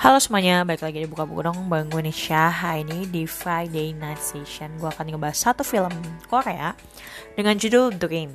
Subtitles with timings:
[0.00, 4.16] Halo semuanya, balik lagi di Buka Buku Dong Bang gue Hari ini di Friday Night
[4.16, 4.72] Session.
[4.80, 5.92] Gue akan ngebahas satu film
[6.24, 6.72] Korea
[7.36, 8.32] Dengan judul Dream.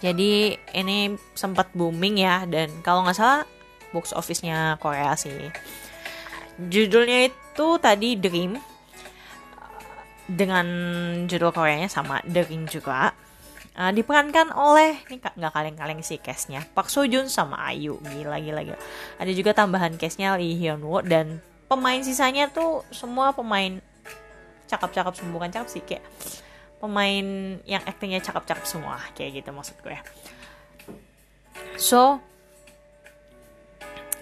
[0.00, 3.44] Jadi ini sempat booming ya Dan kalau nggak salah
[3.92, 5.36] box office-nya Korea sih.
[6.56, 8.56] Judulnya itu tadi Dream.
[10.24, 10.64] Dengan
[11.28, 13.12] judul Koreanya sama Dream juga
[13.78, 18.60] uh, diperankan oleh ini nggak kaleng-kaleng sih castnya Park Seo Joon sama Ayu gila gila
[18.62, 18.78] gila.
[19.18, 23.82] Ada juga tambahan castnya Lee Hyun Woo dan pemain sisanya tuh semua pemain
[24.70, 26.04] cakep-cakep semua bukan cakep sih kayak
[26.78, 27.26] pemain
[27.64, 29.98] yang aktingnya cakep-cakep semua kayak gitu maksud gue.
[31.80, 32.20] So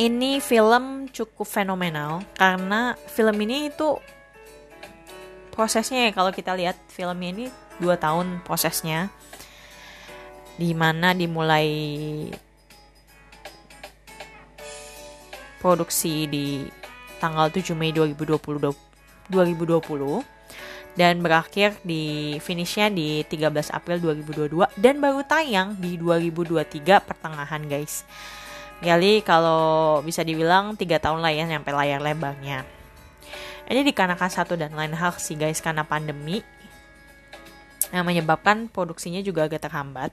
[0.00, 4.00] ini film cukup fenomenal karena film ini itu
[5.52, 9.12] prosesnya ya kalau kita lihat film ini dua tahun prosesnya
[10.56, 12.28] di mana dimulai
[15.62, 16.66] produksi di
[17.22, 18.74] tanggal 7 Mei 2020
[19.30, 20.42] 2020
[20.92, 28.04] dan berakhir di finishnya di 13 April 2022 dan baru tayang di 2023 pertengahan guys.
[28.82, 32.66] Jadi kalau bisa dibilang tiga tahun lah ya nyampe layar lebarnya.
[33.70, 36.42] Ini dikarenakan satu dan lain hal sih guys karena pandemi
[37.94, 40.10] yang menyebabkan produksinya juga agak terhambat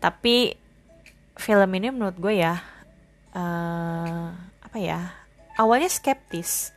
[0.00, 0.56] tapi
[1.36, 2.60] film ini menurut gue ya
[3.36, 4.28] uh,
[4.64, 5.12] apa ya
[5.60, 6.72] awalnya skeptis.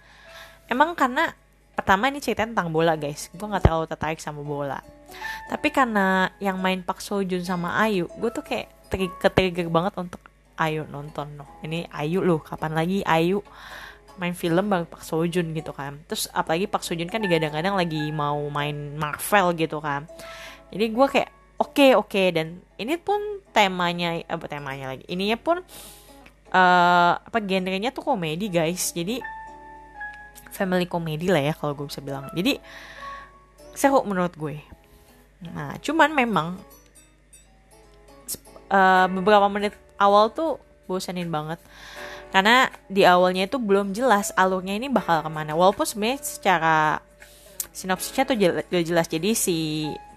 [0.67, 1.31] Emang karena
[1.73, 3.31] pertama ini cerita tentang bola guys.
[3.31, 4.83] Gue nggak terlalu tertarik sama bola.
[5.47, 10.21] Tapi karena yang main Pak Sojun sama Ayu gue tuh kayak ke banget untuk
[10.59, 11.39] Ayu nonton.
[11.39, 13.39] Loh ini Ayu loh kapan lagi Ayu
[14.17, 15.97] main film bang Pak Sojun gitu kan.
[16.05, 20.05] Terus apalagi Pak Sojun kan digadang-gadang lagi mau main Marvel gitu kan.
[20.69, 22.09] Jadi gue kayak oke okay, oke.
[22.09, 22.27] Okay.
[22.33, 23.19] dan ini pun
[23.53, 25.05] temanya apa temanya lagi?
[25.09, 25.61] Ininya pun
[26.53, 28.93] uh, apa genrenya tuh komedi guys.
[28.93, 29.21] Jadi
[30.53, 32.29] family komedi lah ya kalau gue bisa bilang.
[32.33, 32.61] Jadi
[33.73, 34.61] seru menurut gue.
[35.53, 36.47] Nah cuman memang
[38.69, 41.57] uh, beberapa menit awal tuh bosanin banget.
[42.33, 45.53] Karena di awalnya itu belum jelas alurnya ini bakal ke mana.
[45.53, 46.97] Walaupun sebenarnya secara
[47.69, 48.38] sinopsisnya tuh
[48.81, 49.05] jelas.
[49.05, 49.57] Jadi si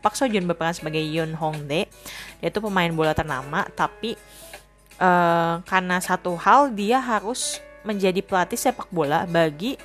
[0.00, 1.88] Park Seo Joon berperan sebagai Yoon Hong Dae.
[2.40, 4.14] Dia itu pemain bola ternama, tapi
[5.00, 9.78] uh, karena satu hal dia harus menjadi pelatih sepak bola bagi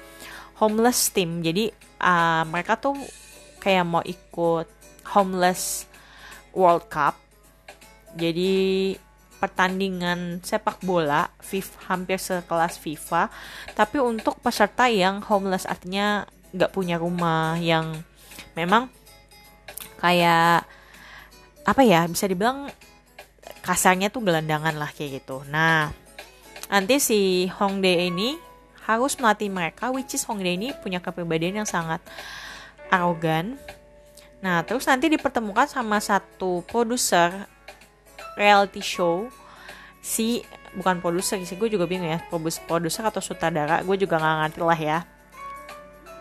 [0.57, 1.41] homeless team.
[1.45, 1.69] Jadi
[2.01, 2.97] uh, mereka tuh
[3.61, 4.67] kayak mau ikut
[5.13, 5.85] homeless
[6.51, 7.15] World Cup.
[8.17, 8.93] Jadi
[9.41, 13.33] pertandingan sepak bola FIFA, hampir sekelas FIFA,
[13.73, 18.05] tapi untuk peserta yang homeless artinya nggak punya rumah yang
[18.53, 18.91] memang
[20.01, 20.65] kayak
[21.61, 22.67] apa ya bisa dibilang
[23.61, 25.45] kasarnya tuh gelandangan lah kayak gitu.
[25.47, 25.93] Nah,
[26.67, 28.35] nanti si Hongdae ini
[28.89, 32.01] harus melatih mereka, which is Hongdae ini punya kepribadian yang sangat
[32.89, 33.61] arogan.
[34.41, 37.45] Nah, terus nanti dipertemukan sama satu produser
[38.33, 39.29] reality show
[40.01, 40.41] si
[40.73, 42.23] bukan produser sih gue juga bingung ya
[42.65, 44.99] produser atau sutradara gue juga nggak ngerti lah ya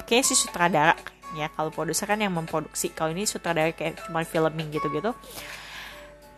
[0.04, 0.98] kayak si sutradara
[1.38, 5.14] ya kalau produser kan yang memproduksi kalau ini sutradara kayak cuma filming gitu-gitu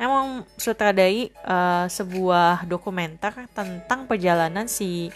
[0.02, 5.14] emang sutradai uh, sebuah dokumenter tentang perjalanan si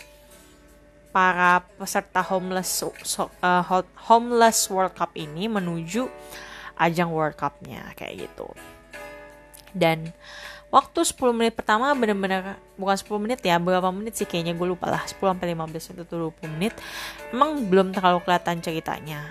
[1.16, 3.64] para peserta homeless so, uh,
[4.04, 6.04] homeless World Cup ini menuju
[6.76, 8.52] ajang World Cup-nya kayak gitu.
[9.72, 10.12] Dan
[10.68, 14.92] waktu 10 menit pertama bener-bener bukan 10 menit ya, berapa menit sih kayaknya gue lupa
[14.92, 16.76] lah, 10 sampai 15 atau 20 menit.
[17.32, 19.24] Emang belum terlalu kelihatan ceritanya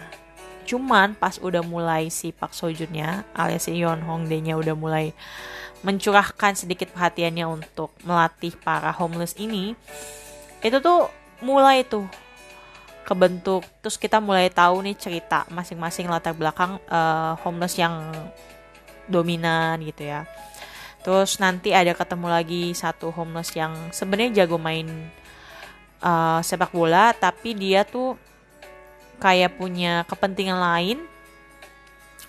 [0.65, 5.13] Cuman pas udah mulai si Pak Sojunnya alias si Yeon Hongdae-nya udah mulai
[5.85, 9.77] mencurahkan sedikit perhatiannya untuk melatih para homeless ini,
[10.65, 11.05] itu tuh
[11.45, 12.09] mulai tuh
[13.05, 18.09] kebentuk terus kita mulai tahu nih cerita masing-masing latar belakang uh, homeless yang
[19.05, 20.25] dominan gitu ya.
[21.05, 24.89] Terus nanti ada ketemu lagi satu homeless yang sebenarnya jago main
[26.01, 28.17] uh, sepak bola tapi dia tuh
[29.17, 30.97] kayak punya kepentingan lain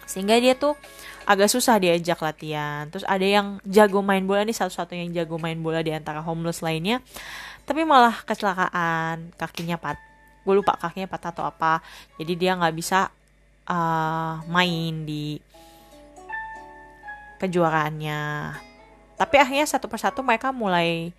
[0.07, 0.79] sehingga dia tuh
[1.27, 2.87] agak susah diajak latihan.
[2.89, 6.63] Terus ada yang jago main bola nih satu-satu yang jago main bola di antara homeless
[6.63, 7.03] lainnya,
[7.67, 9.99] tapi malah kecelakaan kakinya pat.
[10.47, 11.83] Gue lupa kakinya patah atau apa.
[12.23, 13.11] Jadi dia nggak bisa
[13.67, 15.43] uh, main di
[17.43, 18.23] kejuaraannya.
[19.19, 21.11] Tapi akhirnya satu persatu mereka mulai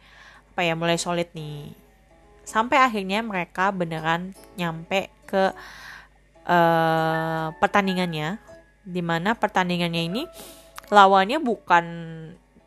[0.57, 1.69] apa ya mulai solid nih
[2.47, 5.51] sampai akhirnya mereka beneran nyampe ke
[6.47, 8.39] uh, pertandingannya
[8.87, 10.23] di mana pertandingannya ini
[10.87, 11.85] lawannya bukan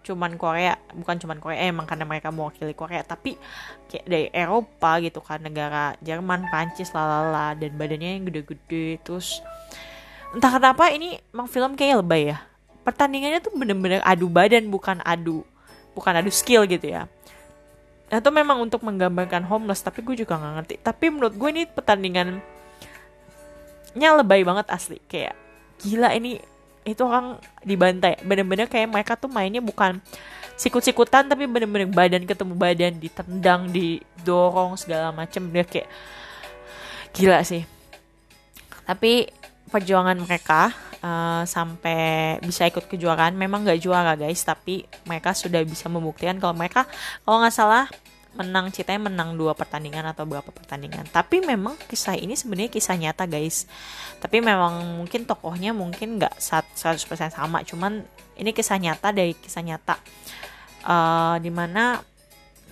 [0.01, 3.37] cuman Korea bukan cuman Korea emang karena mereka mewakili Korea tapi
[3.89, 9.45] kayak dari Eropa gitu kan negara Jerman Prancis lalala dan badannya yang gede-gede terus
[10.33, 12.39] entah kenapa ini emang film kayak lebay ya.
[12.81, 15.45] Pertandingannya tuh bener-bener adu badan bukan adu
[15.93, 17.05] bukan adu skill gitu ya
[18.11, 20.75] atau memang untuk menggambarkan homeless tapi gue juga nggak ngerti.
[20.83, 22.43] Tapi menurut gue ini pertandingannya
[23.95, 24.99] lebay banget asli.
[25.07, 25.39] Kayak
[25.79, 26.43] gila ini
[26.83, 28.19] itu orang dibantai.
[28.27, 30.03] Bener-bener kayak mereka tuh mainnya bukan
[30.59, 35.47] sikut-sikutan tapi bener-bener badan ketemu badan ditendang didorong segala macem.
[35.55, 35.87] Dia kayak
[37.15, 37.63] gila sih.
[38.91, 39.31] Tapi
[39.71, 44.41] perjuangan mereka uh, sampai bisa ikut kejuaraan memang gak juara guys.
[44.45, 46.87] Tapi mereka sudah bisa membuktikan kalau mereka
[47.25, 47.87] kalau nggak salah
[48.31, 51.03] menang ceritanya menang dua pertandingan atau berapa pertandingan.
[51.11, 53.67] Tapi memang kisah ini sebenarnya kisah nyata guys.
[54.23, 57.67] Tapi memang mungkin tokohnya mungkin nggak 100% sama.
[57.67, 58.07] Cuman
[58.39, 59.99] ini kisah nyata dari kisah nyata.
[60.81, 62.01] Uh, di mana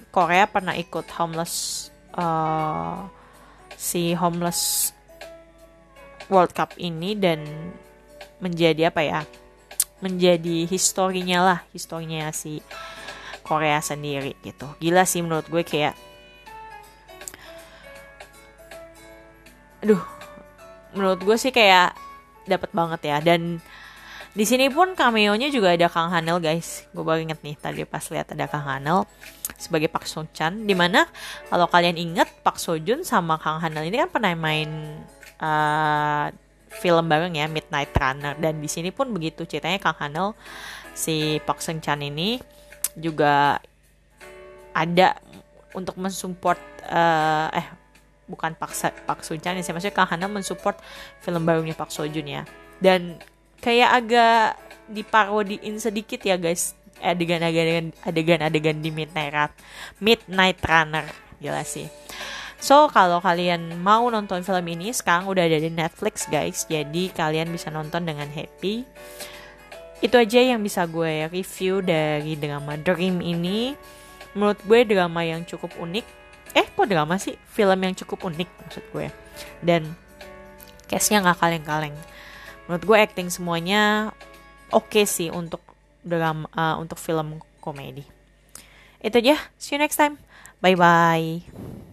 [0.08, 3.04] Korea pernah ikut homeless uh,
[3.76, 4.94] si homeless
[6.32, 7.44] World Cup ini dan
[8.38, 9.20] menjadi apa ya
[9.98, 12.62] menjadi historinya lah historinya si
[13.42, 14.68] Korea sendiri gitu.
[14.78, 15.96] Gila sih menurut gue kayak
[19.82, 20.02] aduh
[20.94, 21.96] menurut gue sih kayak
[22.46, 23.16] dapat banget ya.
[23.24, 23.58] Dan
[24.36, 26.86] di sini pun cameo-nya juga ada Kang Hanel guys.
[26.94, 29.02] Gue baru inget nih tadi pas lihat ada Kang Hanel
[29.58, 31.08] sebagai Pak Song Chan di mana
[31.50, 34.70] kalau kalian inget Pak Sojun sama Kang Hanel ini kan pernah main
[35.42, 36.30] uh,
[36.78, 40.38] film bareng ya Midnight Runner dan di sini pun begitu ceritanya Kang Hanel
[40.94, 42.38] si Pak Song Chan ini
[42.98, 43.58] juga
[44.74, 45.18] ada
[45.74, 47.66] untuk mensupport uh, eh
[48.28, 48.70] bukan Pak
[49.08, 50.76] Pak Chan ya, maksudnya Kang Hana mensupport
[51.24, 52.42] film barunya Pak Sojun ya.
[52.78, 53.18] Dan
[53.58, 54.44] kayak agak
[54.88, 59.54] diparodiin sedikit ya guys adegan-adegan adegan-adegan di Midnight
[59.98, 61.06] Midnight Runner
[61.42, 61.88] jelas sih.
[62.58, 67.54] So kalau kalian mau nonton film ini sekarang udah ada di Netflix guys, jadi kalian
[67.54, 68.82] bisa nonton dengan happy
[69.98, 73.74] itu aja yang bisa gue review dari drama Dream ini.
[74.38, 76.06] Menurut gue drama yang cukup unik.
[76.54, 77.34] Eh, kok drama sih?
[77.50, 79.10] Film yang cukup unik maksud gue.
[79.58, 79.98] Dan
[80.86, 81.96] case-nya nggak kaleng-kaleng.
[82.70, 84.14] Menurut gue acting semuanya
[84.70, 85.60] oke okay sih untuk
[86.06, 88.06] drama uh, untuk film komedi.
[89.02, 89.36] Itu aja.
[89.58, 90.22] See you next time.
[90.62, 91.87] Bye bye.